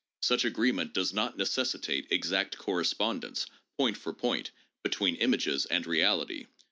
[0.23, 3.45] Such agree ment does not necessitate exact correspondence,
[3.77, 4.49] point for point,
[4.81, 6.47] between images and reality.